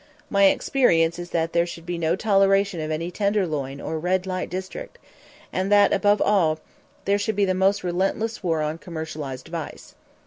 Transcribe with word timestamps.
My 0.31 0.45
experience 0.45 1.19
is 1.19 1.29
that 1.29 1.53
there 1.53 1.67
should 1.67 1.85
be 1.85 1.99
no 1.99 2.15
toleration 2.15 2.79
of 2.81 2.89
any 2.89 3.11
"tenderloin" 3.11 3.79
or 3.79 3.99
"red 3.99 4.25
light" 4.25 4.49
district, 4.49 4.97
and 5.53 5.71
that, 5.71 5.93
above 5.93 6.19
all, 6.23 6.59
there 7.05 7.19
should 7.19 7.35
be 7.35 7.45
the 7.45 7.53
most 7.53 7.83
relentless 7.83 8.41
war 8.41 8.63
on 8.63 8.79
commercialized 8.79 9.49
vice. 9.49 9.93